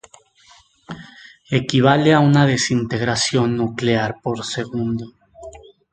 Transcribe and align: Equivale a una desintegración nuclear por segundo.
Equivale 1.59 2.11
a 2.15 2.21
una 2.21 2.47
desintegración 2.47 3.55
nuclear 3.55 4.15
por 4.23 4.43
segundo. 4.43 5.13